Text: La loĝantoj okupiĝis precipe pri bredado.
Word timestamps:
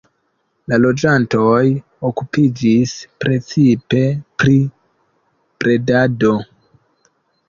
La 0.71 0.77
loĝantoj 0.83 1.59
okupiĝis 2.09 2.93
precipe 3.25 4.01
pri 4.45 4.55
bredado. 5.61 6.33